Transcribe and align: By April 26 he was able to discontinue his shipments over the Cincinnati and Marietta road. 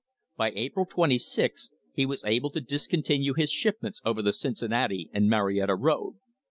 By 0.35 0.49
April 0.55 0.87
26 0.87 1.69
he 1.93 2.07
was 2.07 2.23
able 2.25 2.49
to 2.53 2.59
discontinue 2.59 3.35
his 3.35 3.51
shipments 3.51 4.01
over 4.03 4.23
the 4.23 4.33
Cincinnati 4.33 5.11
and 5.13 5.29
Marietta 5.29 5.75
road. 5.75 6.15